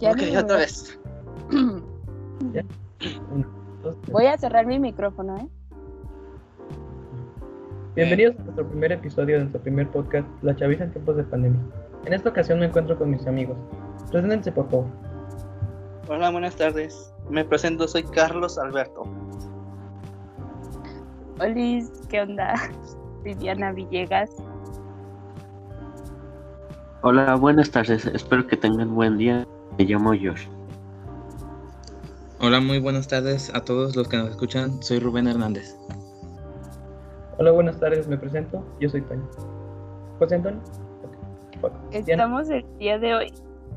[0.00, 0.96] Ok, otra vez.
[4.12, 5.48] Voy a cerrar mi micrófono, ¿eh?
[7.96, 11.60] Bienvenidos a nuestro primer episodio de nuestro primer podcast, La Chaviza en tiempos de pandemia.
[12.04, 13.56] En esta ocasión me encuentro con mis amigos.
[14.12, 14.86] Preséntense, por favor.
[16.08, 17.12] Hola, buenas tardes.
[17.28, 19.02] Me presento, soy Carlos Alberto.
[21.40, 22.54] Olis, ¿qué onda?
[23.24, 24.30] Viviana Villegas.
[27.02, 28.06] Hola, buenas tardes.
[28.06, 29.44] Espero que tengan buen día.
[29.78, 30.48] Me llamo Josh.
[32.40, 34.82] Hola, muy buenas tardes a todos los que nos escuchan.
[34.82, 35.78] Soy Rubén Hernández.
[37.38, 38.64] Hola, buenas tardes, me presento.
[38.80, 39.22] Yo soy Toño.
[40.18, 40.60] José Antonio.
[41.92, 43.32] Estamos el día de hoy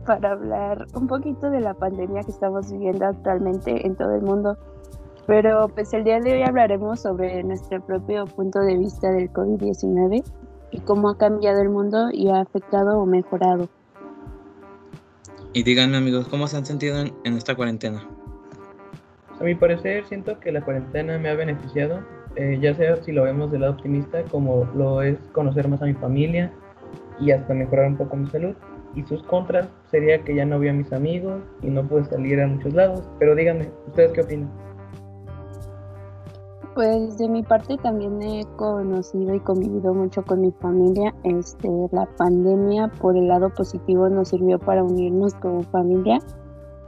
[0.08, 4.58] para hablar un poquito de la pandemia que estamos viviendo actualmente en todo el mundo.
[5.28, 10.24] Pero pues el día de hoy hablaremos sobre nuestro propio punto de vista del COVID-19
[10.72, 13.70] y cómo ha cambiado el mundo y ha afectado o mejorado.
[15.54, 18.02] Y díganme amigos, ¿cómo se han sentido en, esta cuarentena?
[19.38, 22.06] A mi parecer, siento que la cuarentena me ha beneficiado,
[22.38, 25.88] eh, ya sea si lo vemos del lado optimista, como lo es conocer más a
[25.88, 26.54] mi familia
[27.20, 28.56] y hasta mejorar un poco mi salud.
[28.96, 32.40] Y sus contras sería que ya no veo a mis amigos y no puedo salir
[32.40, 33.04] a muchos lados.
[33.20, 34.50] Pero díganme, ¿ustedes qué opinan?
[36.74, 41.14] Pues de mi parte también he conocido y convivido mucho con mi familia.
[41.24, 46.20] Este, la pandemia por el lado positivo nos sirvió para unirnos como familia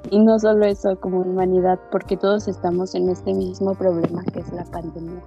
[0.09, 4.51] y no solo eso como humanidad, porque todos estamos en este mismo problema que es
[4.53, 5.21] la pandemia.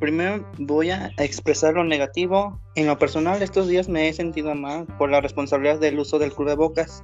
[0.00, 2.60] Primero voy a expresar lo negativo.
[2.76, 6.32] En lo personal, estos días me he sentido mal por la responsabilidad del uso del
[6.32, 7.02] cubrebocas.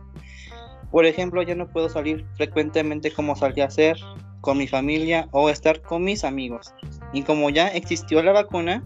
[0.94, 3.96] Por ejemplo, ya no puedo salir frecuentemente como solía hacer
[4.40, 6.72] con mi familia o estar con mis amigos.
[7.12, 8.84] Y como ya existió la vacuna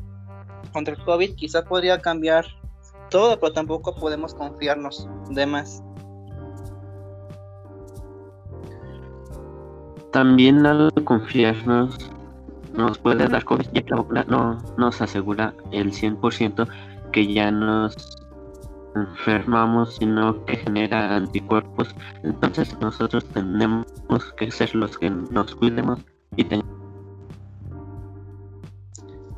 [0.72, 2.47] contra el COVID, quizá podría cambiar
[3.10, 5.84] todo, pero tampoco podemos confiarnos de más.
[10.11, 12.11] También al confiarnos
[12.72, 16.66] nos puede dar COVID, ya que la vacuna no nos asegura el 100%
[17.12, 18.18] que ya nos
[19.03, 21.94] enfermamos, sino que genera anticuerpos.
[22.22, 23.86] Entonces nosotros tenemos
[24.36, 25.98] que ser los que nos cuidemos
[26.36, 26.47] y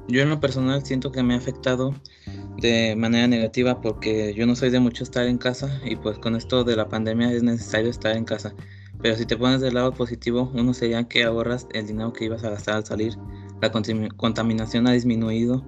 [0.08, 1.94] Yo en lo personal siento que me ha afectado
[2.56, 6.34] de manera negativa porque yo no soy de mucho estar en casa y pues con
[6.36, 8.52] esto de la pandemia es necesario estar en casa.
[9.02, 12.44] Pero si te pones del lado positivo, uno sería que ahorras el dinero que ibas
[12.44, 13.16] a gastar al salir,
[13.62, 15.64] la contami- contaminación ha disminuido,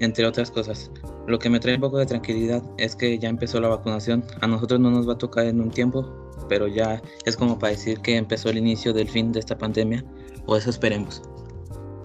[0.00, 0.90] entre otras cosas.
[1.26, 4.24] Lo que me trae un poco de tranquilidad es que ya empezó la vacunación.
[4.40, 6.06] A nosotros no nos va a tocar en un tiempo,
[6.48, 10.04] pero ya es como para decir que empezó el inicio del fin de esta pandemia,
[10.46, 11.22] o eso esperemos.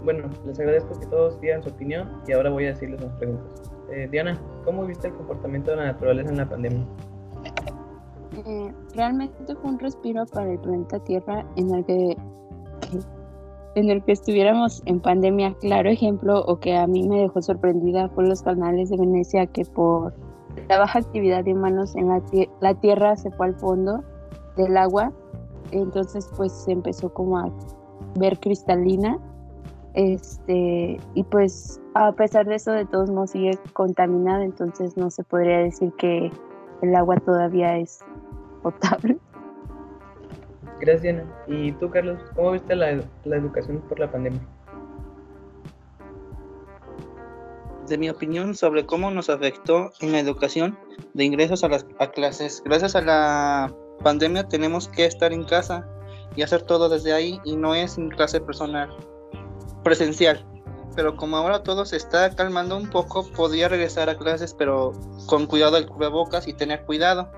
[0.04, 3.72] Bueno, les agradezco que todos digan su opinión y ahora voy a decirles unas preguntas.
[3.92, 6.86] Eh, Diana, ¿cómo viste el comportamiento de la naturaleza en la pandemia?
[8.46, 12.18] Eh, realmente fue un respiro para el planeta Tierra en el que
[13.76, 15.56] en el que estuviéramos en pandemia.
[15.62, 19.66] Claro ejemplo o que a mí me dejó sorprendida fue los canales de Venecia que
[19.66, 20.14] por
[20.70, 22.22] la baja actividad de humanos en la,
[22.62, 24.04] la Tierra se fue al fondo
[24.56, 25.12] del agua.
[25.72, 27.50] Entonces pues se empezó como a
[28.16, 29.18] ver cristalina.
[29.96, 35.24] Este, y pues a pesar de eso de todos modos sigue contaminada, entonces no se
[35.24, 36.32] podría decir que
[36.82, 38.00] el agua todavía es
[38.64, 39.20] potable.
[40.84, 41.24] Gracias, Diana.
[41.48, 44.42] ¿Y tú, Carlos, cómo viste la, la educación por la pandemia?
[47.88, 50.78] de mi opinión sobre cómo nos afectó en la educación
[51.14, 52.62] de ingresos a las a clases.
[52.66, 55.86] Gracias a la pandemia tenemos que estar en casa
[56.36, 58.90] y hacer todo desde ahí y no es en clase personal,
[59.84, 60.46] presencial.
[60.96, 64.94] Pero como ahora todo se está calmando un poco, podría regresar a clases, pero
[65.28, 67.32] con cuidado del cubrebocas y tener cuidado.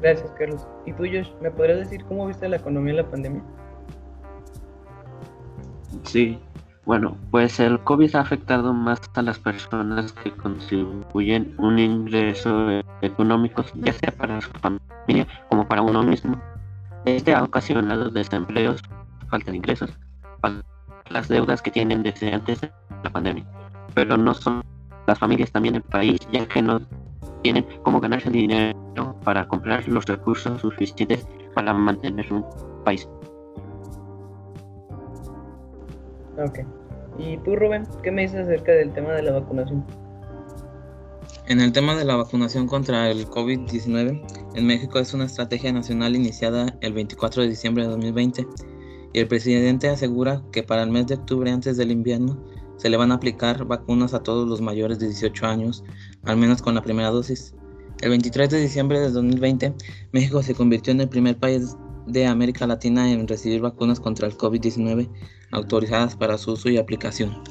[0.00, 0.66] Gracias, Carlos.
[0.86, 3.42] ¿Y tú, Josh, me podrías decir cómo viste la economía en la pandemia?
[6.04, 6.38] Sí,
[6.86, 13.64] bueno, pues el COVID ha afectado más a las personas que contribuyen un ingreso económico,
[13.74, 16.40] ya sea para su familia como para uno mismo.
[17.04, 18.82] Este ha ocasionado desempleos,
[19.28, 19.90] falta de ingresos,
[21.10, 22.72] las deudas que tienen desde antes de
[23.04, 23.44] la pandemia.
[23.94, 24.64] Pero no son
[25.06, 26.80] las familias también el país, ya que no
[27.42, 28.74] tienen cómo ganarse dinero
[29.24, 32.44] para comprar los recursos suficientes para mantener un
[32.84, 33.08] país.
[36.38, 36.60] Ok.
[37.18, 39.84] ¿Y tú, Rubén, qué me dices acerca del tema de la vacunación?
[41.46, 44.22] En el tema de la vacunación contra el COVID-19,
[44.54, 48.46] en México es una estrategia nacional iniciada el 24 de diciembre de 2020
[49.12, 52.38] y el presidente asegura que para el mes de octubre antes del invierno
[52.76, 55.84] se le van a aplicar vacunas a todos los mayores de 18 años,
[56.24, 57.54] al menos con la primera dosis.
[58.02, 59.74] El 23 de diciembre de 2020,
[60.12, 61.76] México se convirtió en el primer país
[62.06, 65.08] de América Latina en recibir vacunas contra el COVID-19
[65.52, 67.42] autorizadas para su uso y aplicación.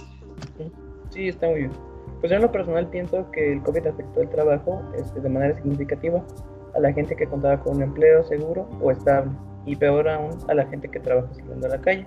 [1.12, 1.72] Sí, está muy bien.
[2.20, 5.56] Pues yo en lo personal pienso que el COVID afectó el trabajo este, de manera
[5.56, 6.26] significativa
[6.76, 9.32] a la gente que contaba con un empleo seguro o estable
[9.66, 12.06] y peor aún a la gente que trabaja saliendo a la calle.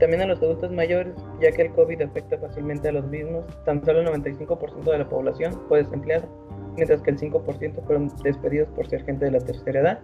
[0.00, 3.84] También a los adultos mayores, ya que el COVID afecta fácilmente a los mismos, tan
[3.84, 6.26] solo el 95% de la población fue desempleada,
[6.74, 10.00] mientras que el 5% fueron despedidos por ser gente de la tercera edad.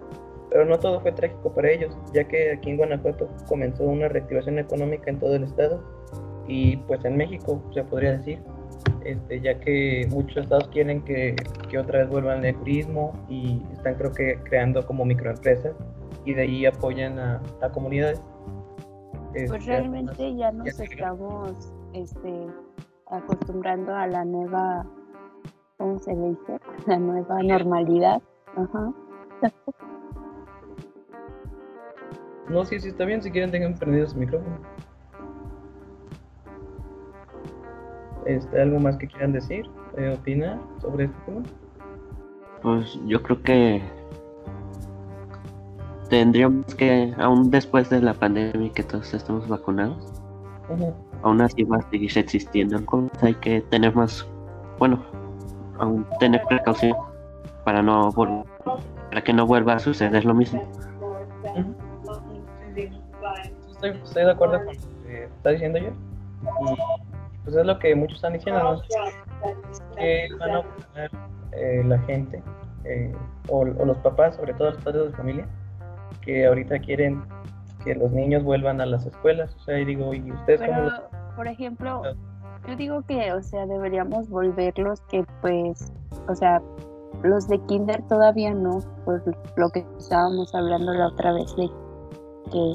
[0.51, 4.59] Pero no todo fue trágico para ellos, ya que aquí en Guanajuato comenzó una reactivación
[4.59, 5.83] económica en todo el estado
[6.47, 8.39] y pues en México se podría decir,
[9.05, 11.35] este, ya que muchos estados quieren que,
[11.71, 15.73] que otra vez vuelvan el turismo y están creo que creando como microempresas
[16.25, 18.21] y de ahí apoyan a, a comunidades.
[19.37, 22.47] Pues Este, realmente ya nos ya- estamos este,
[23.11, 24.87] acostumbrando a la nueva,
[25.77, 26.59] ¿cómo se le dice?
[26.87, 28.23] La nueva normalidad.
[28.57, 28.93] Ajá.
[32.49, 33.23] No, sí, sí, está bien.
[33.23, 34.59] Si quieren, tengan prendido su micrófono.
[38.25, 39.67] Este, ¿Algo más que quieran decir?
[39.99, 41.43] Eh, ¿Opinar sobre este tema?
[42.63, 43.83] Pues yo creo que
[46.09, 50.13] tendríamos que, aún después de la pandemia y que todos estamos vacunados,
[50.69, 50.95] Ujú.
[51.23, 53.11] aún así va a seguir existiendo el COVID.
[53.23, 54.27] Hay que tener más,
[54.79, 55.05] bueno,
[55.79, 56.97] aún tener precaución
[57.65, 58.11] para no
[59.11, 60.63] para que no vuelva a suceder lo mismo.
[63.71, 65.89] Estoy, estoy de acuerdo con lo que está diciendo yo.
[65.89, 66.77] Y
[67.45, 68.83] pues es lo que muchos están diciendo, ¿no?
[69.97, 71.11] Que van a opinar
[71.53, 72.43] eh, la gente,
[72.85, 73.15] eh,
[73.49, 75.49] o, o los papás, sobre todo los padres de familia,
[76.23, 77.23] que ahorita quieren
[77.85, 79.55] que los niños vuelvan a las escuelas.
[79.57, 82.03] O sea, y digo, ¿y ustedes cómo Pero, lo- por ejemplo,
[82.67, 85.93] yo digo que, o sea, deberíamos volverlos que, pues,
[86.29, 86.61] o sea,
[87.23, 89.23] los de kinder todavía no, por
[89.57, 91.69] lo que estábamos hablando la otra vez de
[92.51, 92.73] que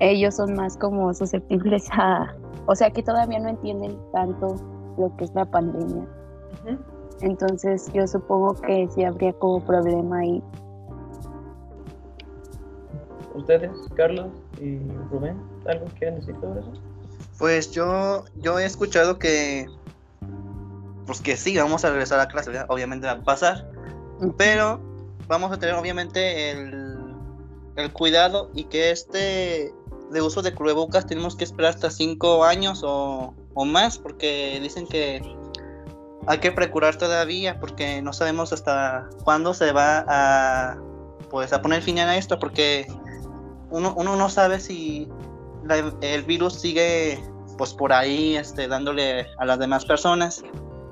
[0.00, 2.34] ellos son más como susceptibles a,
[2.66, 4.56] o sea, que todavía no entienden tanto
[4.98, 6.04] lo que es la pandemia.
[7.20, 10.42] Entonces, yo supongo que sí habría como problema ahí.
[13.38, 14.28] ¿Ustedes, Carlos
[14.60, 14.78] y
[15.10, 16.72] Rubén, algo quieren decir sobre eso?
[17.38, 19.66] Pues yo, yo he escuchado que,
[21.06, 23.70] pues que sí, vamos a regresar a clase, obviamente va a pasar,
[24.36, 24.80] pero
[25.28, 27.14] vamos a tener obviamente el,
[27.76, 29.72] el cuidado y que este
[30.10, 34.86] de uso de cubrebocas tenemos que esperar hasta cinco años o, o más, porque dicen
[34.86, 35.22] que
[36.26, 40.78] hay que procurar todavía, porque no sabemos hasta cuándo se va a,
[41.30, 42.86] pues, a poner fin a esto, porque
[43.70, 45.08] uno, uno no sabe si
[45.64, 47.18] la- el virus sigue
[47.56, 50.42] pues por ahí este dándole a las demás personas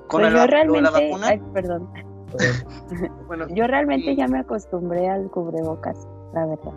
[0.08, 1.88] con Pues el- yo de la realmente, vacuna ay, perdón,
[3.28, 6.72] bueno yo realmente y- ya me acostumbré al cubrebocas, la verdad.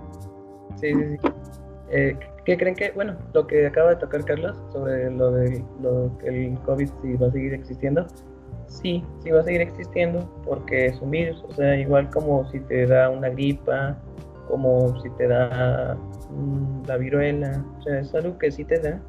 [0.79, 1.27] Sí, sí, sí.
[1.91, 6.17] Eh, ¿Qué creen que, bueno, lo que acaba de tocar Carlos sobre lo de lo,
[6.19, 8.05] que el COVID si va a seguir existiendo?
[8.67, 12.59] Sí, sí va a seguir existiendo porque es un virus, o sea, igual como si
[12.61, 13.97] te da una gripa,
[14.49, 15.95] como si te da
[16.31, 18.99] mm, la viruela, o sea, es algo que sí te da,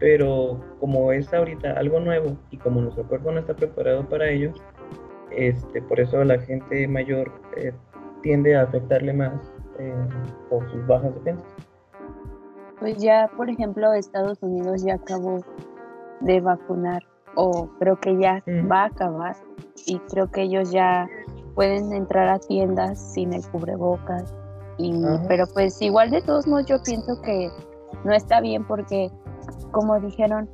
[0.00, 4.52] pero como es ahorita algo nuevo y como nuestro cuerpo no está preparado para ello,
[5.30, 7.72] este, por eso la gente mayor eh,
[8.22, 9.94] tiende a afectarle más eh,
[10.48, 11.46] por sus bajas defensas.
[12.80, 15.40] Pues ya, por ejemplo, Estados Unidos ya acabó
[16.20, 17.02] de vacunar,
[17.34, 18.70] o creo que ya Mm.
[18.70, 19.36] va a acabar,
[19.86, 21.08] y creo que ellos ya
[21.54, 24.32] pueden entrar a tiendas sin el cubrebocas.
[24.78, 25.22] Y, Ajá.
[25.28, 27.50] pero pues igual de todos modos yo pienso que
[28.04, 29.10] no está bien porque,
[29.72, 30.48] como dijeron,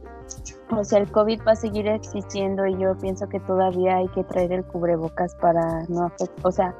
[0.71, 4.25] o sea, el COVID va a seguir existiendo y yo pienso que todavía hay que
[4.25, 6.75] traer el cubrebocas para no afectar, o sea,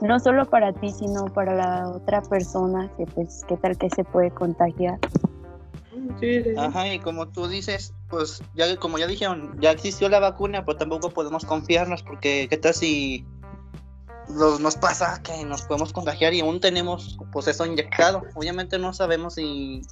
[0.00, 4.04] no solo para ti, sino para la otra persona que pues, qué tal que se
[4.04, 4.98] puede contagiar.
[6.56, 10.78] Ajá, y como tú dices, pues ya como ya dijeron, ya existió la vacuna, pero
[10.78, 13.26] tampoco podemos confiarnos porque qué tal si
[14.36, 18.22] los, nos pasa que nos podemos contagiar y aún tenemos pues eso inyectado.
[18.34, 19.82] Obviamente no sabemos si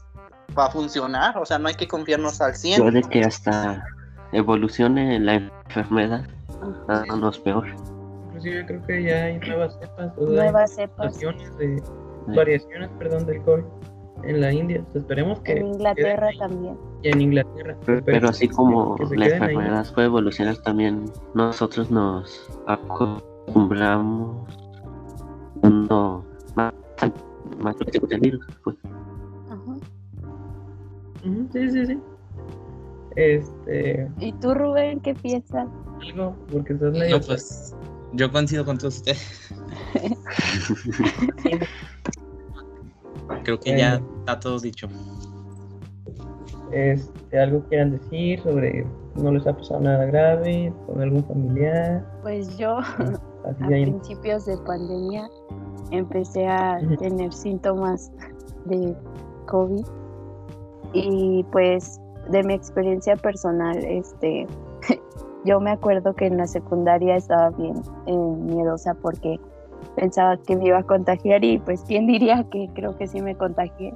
[0.59, 2.83] va a funcionar, o sea, no hay que confiarnos al 100.
[2.83, 3.85] Puede que hasta
[4.33, 6.25] evolucione la enfermedad,
[6.89, 7.67] dándonos peor.
[8.27, 11.15] Inclusive creo que ya hay nuevas cepas, o sea, Nuevas cepas.
[11.15, 11.83] variaciones de,
[12.35, 13.65] variaciones, perdón, del COVID
[14.25, 14.85] en la India.
[14.89, 16.79] O sea, esperemos que En Inglaterra también.
[17.03, 17.77] y en Inglaterra.
[17.87, 19.33] Pero, así como la ahí.
[19.33, 21.05] enfermedad puede evolucionar también,
[21.35, 22.49] nosotros nos
[23.51, 24.47] acostumbramos
[25.63, 26.73] no más,
[27.59, 27.77] más
[28.21, 28.47] virus.
[28.65, 28.77] Pues.
[29.51, 29.77] Ajá.
[31.53, 31.99] Sí, sí, sí.
[33.17, 35.69] Este, ¿Y tú, Rubén, qué piensas?
[36.15, 37.19] algo, porque estás medio.
[37.19, 37.75] No, pues
[38.13, 39.53] Yo coincido con todos ustedes.
[43.45, 44.89] Creo que ya está todo dicho.
[46.73, 52.05] Este, ¿Algo quieran decir sobre no les ha pasado nada grave con algún familiar?
[52.23, 52.79] Pues yo
[53.51, 55.29] Así a hay- principios de pandemia
[55.91, 58.11] empecé a tener síntomas
[58.65, 58.97] de
[59.47, 59.85] COVID
[60.93, 64.47] y pues de mi experiencia personal, este,
[65.45, 69.41] yo me acuerdo que en la secundaria estaba bien eh, miedosa porque
[69.97, 73.35] pensaba que me iba a contagiar y pues quién diría que creo que sí me
[73.37, 73.95] contagié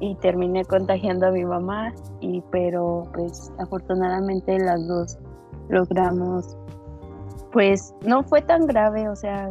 [0.00, 5.18] y terminé contagiando a mi mamá y pero pues afortunadamente las dos
[5.68, 6.56] logramos
[7.52, 9.50] pues no fue tan grave, o sea,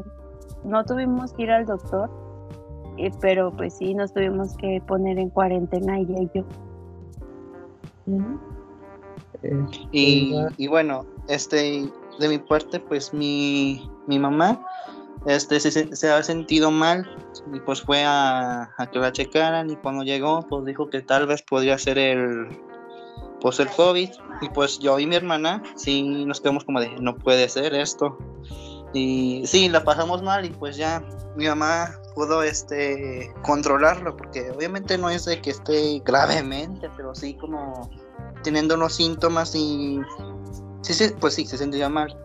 [0.63, 2.09] no tuvimos que ir al doctor,
[2.97, 6.45] eh, pero pues sí nos tuvimos que poner en cuarentena ella y yo.
[9.91, 14.65] Y, bueno, este, de mi parte, pues mi, mi mamá
[15.25, 17.05] este, se, se- se ha sentido mal
[17.53, 21.27] y pues fue a, a que la checaran y cuando llegó, pues dijo que tal
[21.27, 22.47] vez podría ser el,
[23.45, 24.09] pues el COVID
[24.41, 28.17] y pues yo y mi hermana sí nos quedamos como de, no puede ser esto.
[28.91, 31.03] Y sí, la pasamos mal y pues ya
[31.35, 37.35] mi mamá pudo este controlarlo porque obviamente no es de que esté gravemente, pero sí
[37.35, 37.87] como
[38.41, 39.99] teniendo unos síntomas y
[40.81, 42.17] sí, sí, pues sí, se sentía mal.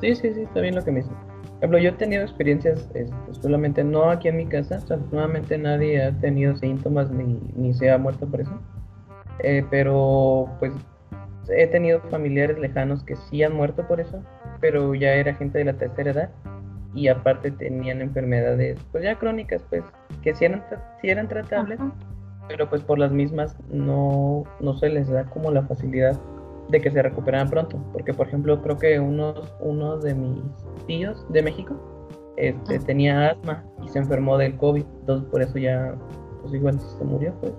[0.00, 1.10] Sí, sí, sí, está bien lo que me dice.
[1.58, 6.00] Por ejemplo, yo he tenido experiencias este, solamente no aquí en mi casa, afortunadamente nadie
[6.04, 8.60] ha tenido síntomas ni, ni se ha muerto por eso.
[9.40, 10.72] Eh, pero pues
[11.48, 14.22] he tenido familiares lejanos que sí han muerto por eso,
[14.60, 16.30] pero ya era gente de la tercera edad
[16.94, 19.82] y aparte tenían enfermedades pues ya crónicas, pues
[20.22, 20.64] que sí eran,
[21.00, 21.92] sí eran tratables, Ajá.
[22.46, 26.18] pero pues por las mismas no, no se les da como la facilidad
[26.68, 27.78] de que se recuperaran pronto.
[27.92, 30.42] Porque por ejemplo creo que unos, uno de mis
[30.86, 31.74] tíos de México
[32.36, 32.80] este, Ah.
[32.86, 35.94] tenía asma y se enfermó del COVID, entonces por eso ya,
[36.42, 37.52] pues igual se murió, pues,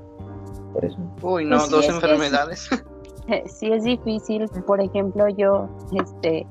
[0.74, 0.98] por eso.
[1.22, 2.70] Uy, no, Pues dos es que es- enfermedades.
[3.28, 6.48] Eh, Sí es difícil, por ejemplo, yo, este,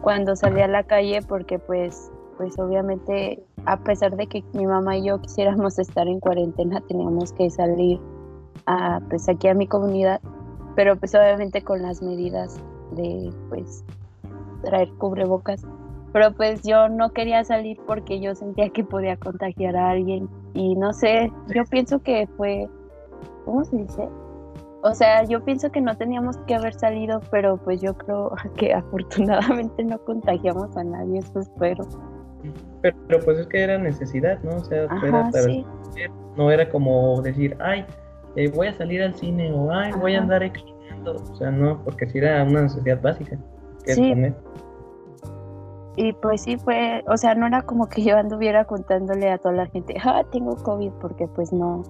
[0.00, 4.96] cuando salí a la calle, porque pues, pues obviamente, a pesar de que mi mamá
[4.96, 8.00] y yo quisiéramos estar en cuarentena, teníamos que salir
[8.64, 10.22] a, pues aquí a mi comunidad,
[10.76, 12.60] pero pues obviamente con las medidas
[12.92, 13.84] de, pues,
[14.62, 15.64] traer cubrebocas.
[16.12, 20.74] Pero pues yo no quería salir porque yo sentía que podía contagiar a alguien y
[20.74, 22.68] no sé, yo pienso que fue,
[23.44, 24.08] ¿cómo se dice?
[24.82, 28.72] O sea, yo pienso que no teníamos que haber salido, pero pues yo creo que
[28.74, 31.84] afortunadamente no contagiamos a nadie, eso espero.
[32.82, 34.56] Pero, pero, pues es que era necesidad, ¿no?
[34.56, 34.88] O sea, era
[35.20, 35.64] Ajá, para- sí.
[36.36, 37.84] no era como decir, ay,
[38.36, 41.16] eh, voy a salir al cine o ay, voy a andar explorando.
[41.30, 43.38] O sea, no, porque sí era una necesidad básica,
[43.84, 44.14] que Sí.
[45.96, 49.54] Y pues sí fue, o sea, no era como que yo anduviera contándole a toda
[49.54, 51.82] la gente, ah, tengo COVID, porque pues no.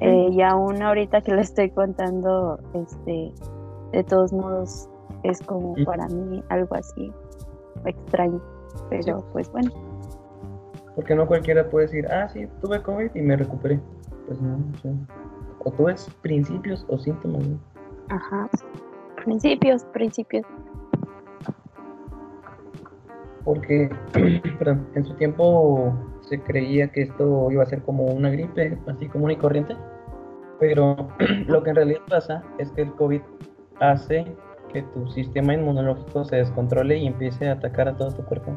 [0.00, 3.32] Eh, y aún ahorita que lo estoy contando, este,
[3.92, 4.88] de todos modos,
[5.22, 5.84] es como Sí.
[5.84, 7.12] para mí algo así
[7.84, 8.40] extraño.
[8.88, 9.70] Pero pues bueno,
[10.94, 13.80] Porque no cualquiera puede decir, ah, sí, tuve COVID y me recuperé.
[14.26, 14.92] Pues no, o sea,
[15.64, 17.58] o tuve principios o síntomas, ¿no?
[18.08, 18.48] ajá.
[19.24, 20.44] Principios, principios.
[23.44, 23.90] Porque,
[24.58, 25.92] perdón, en su tiempo
[26.22, 29.76] se creía que esto iba a ser como una gripe, así común y corriente.
[30.58, 30.96] Pero
[31.46, 33.20] lo que en realidad pasa es que el COVID
[33.80, 34.24] hace
[34.72, 38.56] que tu sistema inmunológico se descontrole y empiece a atacar a todo tu cuerpo.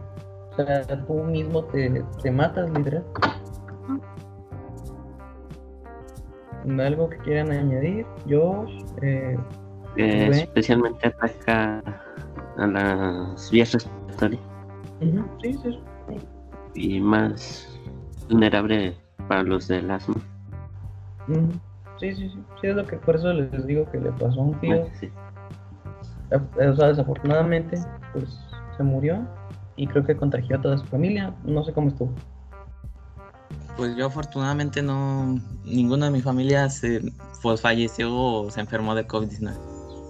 [0.51, 3.03] O sea, tú mismo te, te matas, literal.
[6.79, 8.05] ¿Algo que quieran añadir?
[8.27, 9.37] Josh, eh,
[9.97, 11.81] Eh, especialmente ataca
[12.57, 14.41] a las vías respiratorias
[15.41, 15.79] sí, sí,
[16.73, 17.79] y más
[18.29, 18.95] vulnerable
[19.27, 20.15] para los del asma.
[21.27, 21.51] ujú,
[21.99, 24.43] sí, sí, sí, sí, es lo que por eso les digo que le pasó a
[24.45, 25.09] un tío Sí.
[26.31, 27.77] Eh, O sea, desafortunadamente,
[28.13, 28.39] pues
[28.75, 29.19] se murió
[29.75, 31.33] y creo que contagió a toda su familia.
[31.43, 32.11] No sé cómo estuvo.
[33.77, 37.01] Pues yo afortunadamente no, ninguna de mi familia se
[37.41, 39.53] pues, falleció o se enfermó de COVID-19.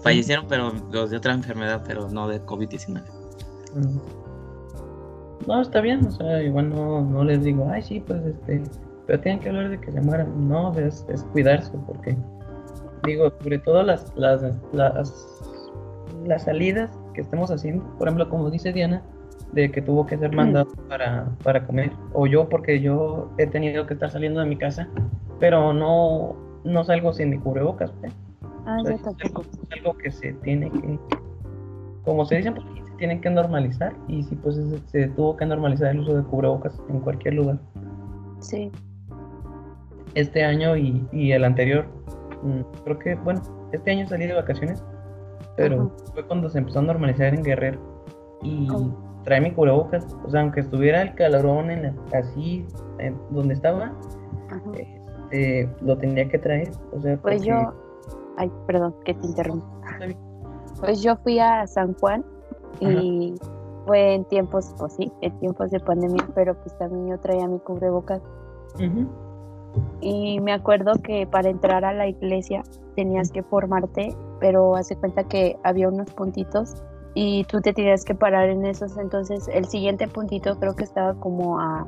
[0.04, 3.02] Fallecieron, pero los de otra enfermedad, pero no de COVID-19.
[3.74, 4.00] Mm.
[5.48, 8.64] No, está bien, o sea, igual no, no les digo, ay, sí, pues este,
[9.06, 10.48] pero tienen que hablar de que se mueran.
[10.48, 12.18] No, es, es cuidarse, porque,
[13.04, 14.42] digo, sobre todo las, las,
[14.74, 15.28] las,
[16.26, 19.04] las salidas que estemos haciendo, por ejemplo, como dice Diana,
[19.54, 23.86] de que tuvo que ser mandado para, para comer, o yo, porque yo he tenido
[23.86, 24.88] que estar saliendo de mi casa,
[25.40, 28.10] pero no, no salgo sin mi cubrebocas, ¿eh?
[28.66, 31.00] Ah, O sea, yo es algo, es algo que se tiene que,
[32.04, 35.46] como se dicen, pues se tienen que normalizar y sí, pues se, se tuvo que
[35.46, 37.60] normalizar el uso de cubrebocas en cualquier lugar.
[38.40, 38.72] Sí.
[40.16, 41.86] Este año y, y el anterior,
[42.42, 44.84] mm, creo que, bueno, este año salí de vacaciones,
[45.58, 46.12] pero Ajá.
[46.14, 47.80] fue cuando se empezó a normalizar en Guerrero
[48.42, 48.68] y.
[49.26, 52.66] trae mi cubrebocas, o sea, aunque estuviera el calorón en la- así,
[53.00, 53.92] en donde estaba,
[54.74, 57.74] este, lo tenía que traer, o sea, Pues porque- yo,
[58.38, 60.18] ay, perdón, que te bien.
[60.80, 62.24] Pues yo fui a San Juan
[62.80, 63.34] y
[63.86, 67.60] fue en tiempos, pues sí, en tiempos de pandemia, pero pues también yo traía mi
[67.60, 68.22] cubrebocas.
[70.02, 72.64] Y me acuerdo que para entrar a la iglesia
[72.96, 76.76] tenías que formarte, pero hace cuenta que había unos puntitos
[77.16, 78.98] y tú te tenías que parar en esos.
[78.98, 81.88] Entonces el siguiente puntito creo que estaba como a,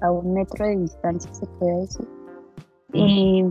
[0.00, 2.08] a un metro de distancia, se puede decir.
[2.94, 3.44] Y,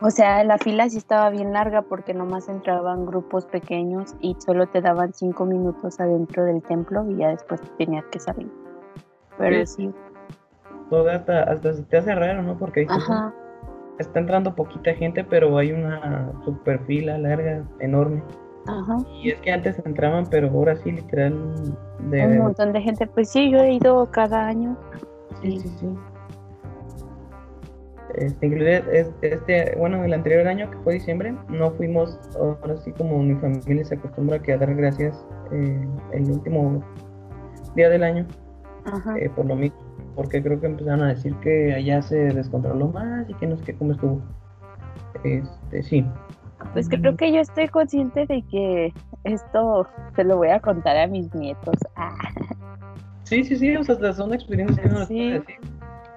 [0.00, 4.66] o sea, la fila sí estaba bien larga porque nomás entraban grupos pequeños y solo
[4.68, 8.50] te daban cinco minutos adentro del templo y ya después tenías que salir.
[9.36, 9.92] Pero sí,
[10.90, 12.58] Todavía hasta, hasta se te hace raro, ¿no?
[12.58, 13.34] Porque dices, ajá,
[13.98, 18.22] está entrando poquita gente, pero hay una super fila larga, enorme.
[18.66, 18.96] Ajá.
[19.22, 21.76] Y es que antes entraban, pero ahora sí, literal,
[22.10, 22.26] de...
[22.26, 23.06] Un montón de gente.
[23.06, 24.76] Pues sí, yo he ido cada año.
[25.42, 25.88] Sí, sí, sí.
[28.16, 32.92] Este, inclusive es- este, bueno, el anterior año que fue diciembre, no fuimos, ahora sí
[32.92, 36.80] como mi familia se acostumbra que a dar gracias eh, el último
[37.74, 38.24] día del año,
[38.84, 39.18] Ajá.
[39.18, 39.76] eh, por lo mismo,
[40.14, 43.64] porque creo que empezaron a decir que allá se descontroló más y que no sé
[43.64, 44.20] qué, cómo estuvo.
[45.24, 46.06] Este, sí.
[46.72, 48.92] Pues creo que yo estoy consciente de que
[49.24, 51.76] esto se lo voy a contar a mis nietos.
[51.96, 52.16] Ah,
[53.24, 55.14] Sí, sí, sí, o sea, son experiencias que uno les Sí.
[55.14, 55.56] puede decir.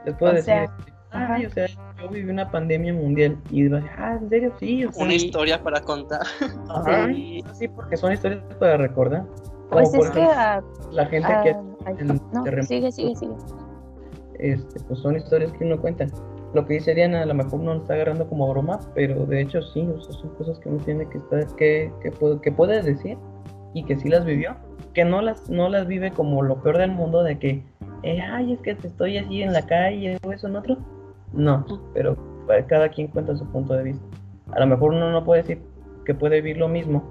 [0.05, 0.77] Les puedo O decir, sea,
[1.11, 1.67] ay, o sea,
[2.01, 4.53] yo viví una pandemia mundial y a decir, ah, ¿en serio?
[4.59, 5.25] Sí, o sea, Una Sí.
[5.25, 6.21] historia para contar.
[6.69, 7.43] ajá, sí.
[7.53, 9.23] sí, porque son historias para recordar.
[9.69, 10.21] Como Pues es que.
[10.21, 13.33] ah, la gente ah, que ay, en no, sigue, sigue, sigue.
[14.39, 16.07] este, pues son historias que uno cuenta.
[16.57, 19.41] Lo que dice Diana, a lo mejor uno lo está agarrando como broma, pero de
[19.41, 23.15] hecho sí, o son cosas que uno tiene que estar, que, que, que puede decir
[23.75, 24.55] y que sí las vivió,
[24.95, 27.63] que no las, no las vive como lo peor del mundo de que,
[28.01, 30.79] eh, ay, es que te estoy así en la calle o eso en otro.
[31.31, 32.17] No, pero
[32.65, 34.03] cada quien cuenta su punto de vista.
[34.53, 35.61] A lo mejor uno no puede decir
[36.07, 37.03] que puede vivir lo mismo.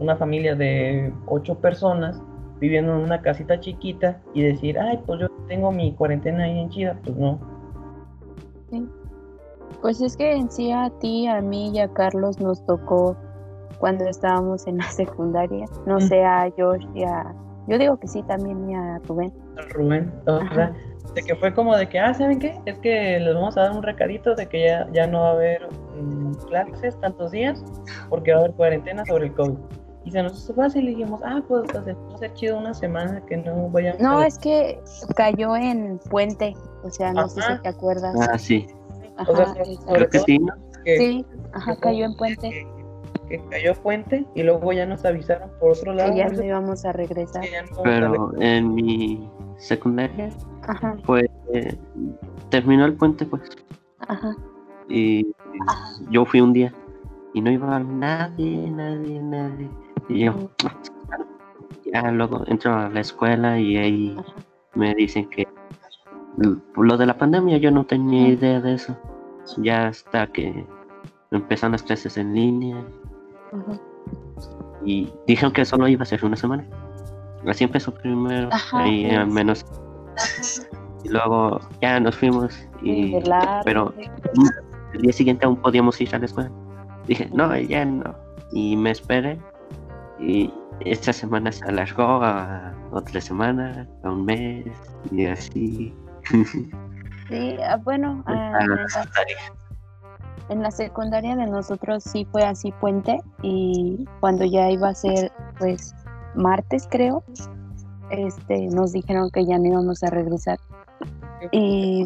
[0.00, 2.20] Una familia de ocho personas
[2.58, 6.68] viviendo en una casita chiquita y decir, ay, pues yo tengo mi cuarentena ahí en
[6.68, 7.51] Chida, pues no.
[9.80, 13.16] Pues es que en sí a ti, a mí y a Carlos nos tocó
[13.78, 15.66] cuando estábamos en la secundaria.
[15.86, 17.34] No sé, a Josh y a.
[17.68, 19.32] Yo digo que sí también y a Rubén.
[19.72, 20.74] Rubén, sea,
[21.14, 22.60] de que fue como de que, ah, ¿saben qué?
[22.66, 25.32] Es que les vamos a dar un recadito de que ya, ya no va a
[25.32, 25.68] haber
[26.00, 27.62] mm, clases tantos días
[28.08, 29.58] porque va a haber cuarentena sobre el COVID.
[30.04, 33.20] Y se nos hizo fácil y dijimos, ah, pues va a hacer chido una semana
[33.26, 34.80] que no vayamos a No, es que
[35.16, 36.54] cayó en puente.
[36.82, 38.14] O sea, no sé si te acuerdas.
[38.20, 38.66] Ah, sí.
[39.18, 39.54] o sea, Ajá.
[39.86, 40.54] Creo que sí, ¿no?
[40.84, 42.50] que- Sí, ajá, que cayó en puente.
[42.50, 42.66] Que,
[43.28, 46.10] que cayó puente y luego ya nos avisaron por otro lado.
[46.10, 47.44] Que ya no íbamos a regresar.
[47.70, 47.82] no a.
[47.84, 50.30] Pero en mi secundaria,
[50.66, 51.76] Ajá, pues, eh,
[52.50, 53.42] terminó el puente, pues,
[54.08, 54.34] ajá.
[54.88, 55.26] y
[56.10, 56.74] yo fui un día
[57.34, 59.70] y no iba nadie, nadie, nadie.
[60.08, 60.50] Y yo,
[61.92, 64.16] ya luego entro a la escuela y ahí
[64.74, 65.46] me dicen que
[66.76, 68.96] lo de la pandemia yo no tenía idea de eso.
[69.58, 70.66] Ya hasta que
[71.30, 72.82] empezaron las clases en línea
[74.84, 76.64] y dijeron que solo iba a ser una semana.
[77.46, 79.64] Así empezó primero, Ajá, y sí, al menos.
[81.04, 83.16] Y luego ya nos fuimos, y,
[83.64, 83.92] pero
[84.94, 86.50] el día siguiente aún podíamos ir a la escuela.
[87.06, 88.14] Dije, no, ya no.
[88.52, 89.38] Y me esperé.
[90.22, 90.52] Y
[90.84, 94.66] esta semana se alargó a otra semana, a un mes,
[95.10, 95.94] y así.
[97.28, 98.86] Sí, ah, bueno, ah, en, la,
[100.48, 105.32] en la secundaria de nosotros sí fue así puente y cuando ya iba a ser
[105.58, 105.94] pues
[106.34, 107.24] martes creo,
[108.10, 110.58] este nos dijeron que ya no íbamos a regresar
[111.50, 112.04] y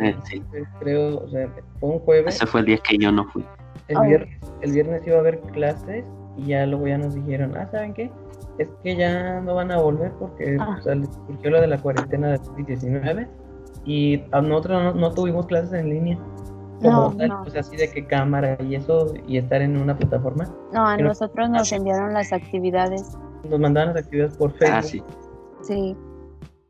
[0.00, 0.42] Eh, sí,
[0.78, 1.46] Creo, o sea,
[1.78, 2.36] fue un jueves.
[2.36, 3.44] ese fue el día que yo no fui.
[3.88, 6.04] El viernes, el viernes iba a haber clases
[6.36, 8.10] y ya luego ya nos dijeron, ah, ¿saben qué?
[8.58, 10.76] Es que ya no van a volver porque Ah.
[10.78, 13.26] o sea, les surgió lo de la cuarentena de COVID-19
[13.84, 16.18] y a nosotros no, no tuvimos clases en línea.
[16.82, 17.42] Como No, tal, no.
[17.42, 20.44] pues así de que cámara y eso y estar en una plataforma.
[20.72, 23.16] no, a nosotros nos enviaron las actividades,
[23.48, 24.74] Nos mandaban las actividades por Facebook.
[24.78, 25.02] Ah, sí.
[25.62, 25.96] sí.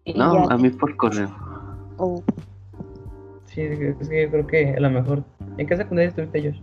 [0.05, 1.29] Y No, ya- a mí por correo.
[1.99, 2.23] oh,
[3.47, 5.25] Sí, es que yo creo que a lo mejor.
[5.59, 6.61] ¿En qué secundaria estuviste, Josh?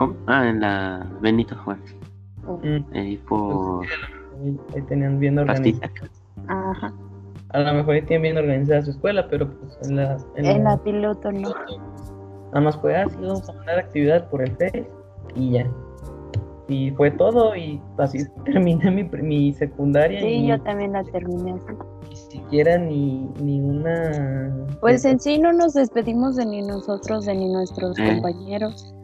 [0.00, 0.14] ¿Cómo?
[0.26, 1.94] Ah, en la Benito Juárez.
[2.46, 5.92] Mm, Ahí por ahí, ahí tenían bien organizada.
[6.48, 6.90] Ajá.
[7.50, 10.16] A lo mejor ahí tienen bien organizada su escuela, pero pues en la.
[10.36, 11.50] En En la- la piloto no.
[12.46, 14.88] Nada más fue así, vamos a mandar actividad por el Face
[15.34, 15.66] y ya.
[16.66, 21.52] Y fue todo y así terminé mi, mi secundaria Sí, y yo también la terminé
[21.52, 21.74] así.
[22.08, 24.66] ni siquiera ni, ni una...
[24.80, 28.06] Pues en sí no nos despedimos de ni nosotros, de ni nuestros Eh.
[28.06, 28.94] compañeros.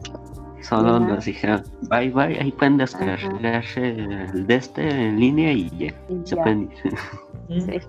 [0.67, 0.99] Solo Ajá.
[0.99, 5.93] nos dijeron, bye bye, ahí pueden descargarse el de este en línea y ya.
[6.09, 6.43] Y Se ya.
[6.43, 7.61] pueden ir.
[7.63, 7.79] Sí.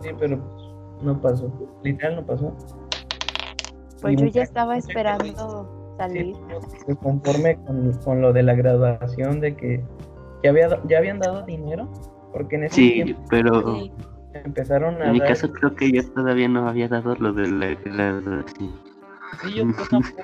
[0.00, 1.52] Sí, pero pues, no pasó.
[1.84, 2.56] Literal no pasó.
[4.02, 6.36] Pues Y yo ya estaba esperando Sí, salir.
[7.00, 9.84] conforme con, con lo de la graduación, de que
[10.42, 11.88] ya, había, ya habían dado dinero,
[12.32, 13.92] porque en ese Sí, tiempo pero Sí.
[14.44, 17.48] empezaron a en mi dar- caso creo que yo todavía no había dado lo de
[17.48, 18.72] la graduación.
[19.42, 20.22] Sí, yo, yo tampoco.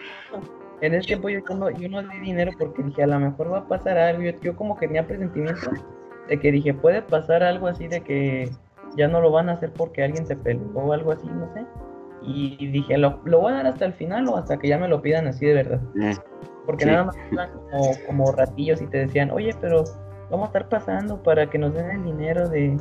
[0.83, 3.59] En ese tiempo yo, no, yo no di dinero porque dije, a lo mejor va
[3.59, 4.23] a pasar algo.
[4.23, 5.71] Yo, yo como que tenía presentimiento
[6.29, 8.51] de que dije, puede pasar algo así de que
[8.97, 11.65] ya no lo van a hacer porque alguien se peleó o algo así, no sé.
[12.23, 14.89] Y dije, lo, lo voy a dar hasta el final o hasta que ya me
[14.89, 15.81] lo pidan así de verdad.
[16.03, 16.17] Eh,
[16.67, 16.91] Porque Sí.
[16.91, 19.85] nada más iban como, como ratillos y te decían, oye, pero
[20.31, 22.77] vamos a estar pasando para que nos den el dinero de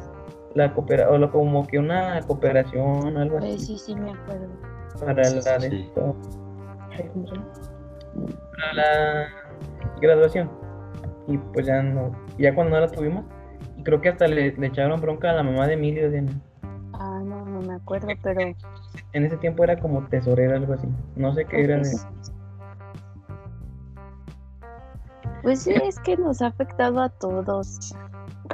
[0.55, 4.47] la cooperación, o lo- como que una cooperación o algo así sí, sí, me acuerdo.
[4.99, 5.85] para la de Sí.
[5.88, 6.15] esto.
[8.13, 9.28] Para la
[10.02, 10.50] graduación.
[11.28, 13.26] Y pues ya no, ya cuando no la tuvimos,
[13.78, 16.26] y creo que hasta le, le echaron bronca a la mamá de Emilio de
[16.93, 20.88] Ah, no, no me acuerdo, pero en ese tiempo era como tesorera algo así.
[21.15, 22.08] No sé qué era de pues,
[25.43, 27.95] pues sí, es que nos ha afectado a todos.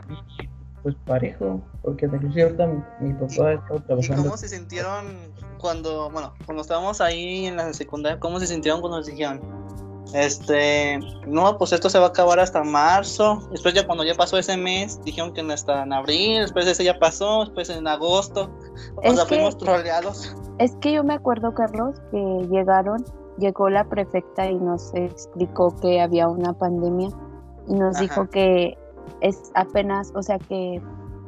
[0.09, 0.47] y,
[0.83, 4.23] pues parejo, porque inclusive ahorita mi, mi papá ha estado ¿Y trabajando.
[4.23, 5.05] cómo se sintieron
[5.65, 9.41] cuando, bueno, cuando estábamos ahí en la secundaria, cómo se sintieron cuando nos dijeron,
[10.13, 14.37] este, no, pues esto se va a acabar hasta marzo, después ya cuando ya pasó
[14.37, 18.51] ese mes, dijeron que hasta en abril, después ese ya pasó, después en agosto,
[18.97, 20.35] o Es sea, que- fuimos troleados.
[20.59, 23.03] Es que yo me acuerdo, Carlos, que llegaron,
[23.39, 27.09] llegó la prefecta y nos explicó que había una pandemia
[27.67, 28.01] y nos Ajá.
[28.03, 28.77] dijo que
[29.21, 30.79] es apenas, o sea, que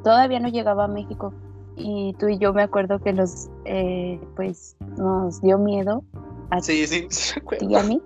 [0.03, 1.33] todavía no llegaba a México.
[1.77, 6.03] Y tú y yo me acuerdo que nos, eh, pues, nos dio miedo
[6.49, 7.07] a Sí, sí,
[7.59, 8.01] ti y a mí.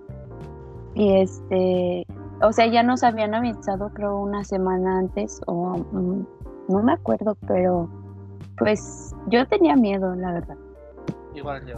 [0.94, 2.06] Y este,
[2.42, 6.26] o sea, ya nos habían avisado, creo, una semana antes, o mm,
[6.68, 7.88] no me acuerdo, pero
[8.58, 10.56] pues yo tenía miedo, la verdad.
[11.34, 11.76] Igual yo.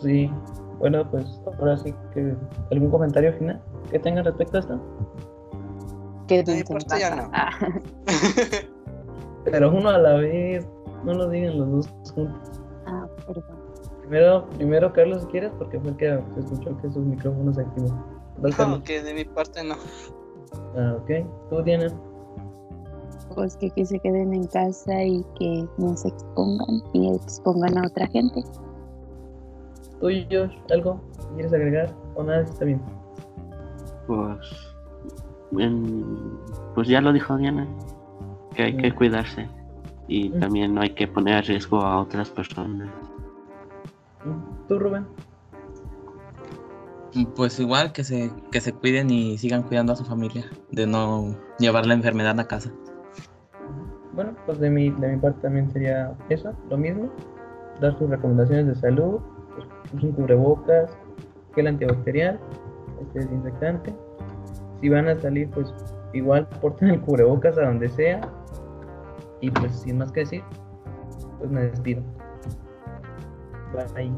[0.00, 0.30] Sí,
[0.78, 2.34] bueno, pues ahora sí que
[2.70, 4.80] algún comentario final que tengan respecto a esto.
[6.28, 7.30] Que De no.
[7.32, 7.50] Ah,
[9.44, 10.66] Pero uno a la vez,
[11.04, 12.60] no lo digan los dos juntos.
[12.86, 13.44] ah, perdón.
[14.00, 17.62] Primero, primero Carlos, si quieres, porque fue el que se escuchó que sus micrófonos se
[17.62, 17.88] activó.
[18.38, 19.74] Vas, No, que de mi parte no.
[20.76, 21.10] Ah, ok.
[21.50, 21.88] ¿Tú, Diana?
[23.34, 27.86] Pues que, que se queden en casa y que no se expongan y expongan a
[27.86, 28.42] otra gente.
[30.00, 30.46] ¿Tú y yo?
[30.70, 31.00] ¿Algo?
[31.34, 31.92] ¿Quieres agregar?
[32.14, 32.42] ¿O nada?
[32.42, 32.80] Está bien.
[34.06, 34.38] Pues,
[35.58, 36.38] en-
[36.74, 37.66] pues ya lo dijo Diana,
[38.54, 39.48] que hay que cuidarse
[40.08, 42.88] y también no hay que poner a riesgo a otras personas.
[44.68, 45.06] ¿Tú, Rubén?
[47.34, 51.34] Pues igual que se, que se cuiden y sigan cuidando a su familia, de no
[51.58, 52.70] llevar la enfermedad a casa.
[54.12, 57.10] Bueno, pues de mi, de mi parte también sería eso, lo mismo.
[57.80, 59.20] Dar sus recomendaciones de salud,
[59.54, 60.96] pues, usen cubrebocas,
[61.54, 62.38] gel antibacterial,
[63.00, 63.94] este desinfectante.
[64.80, 65.72] Si van a salir, pues
[66.12, 68.20] igual porten el cubrebocas a donde sea.
[69.40, 70.42] Y pues sin más que decir,
[71.38, 72.02] pues me despido.
[73.94, 74.12] Bye.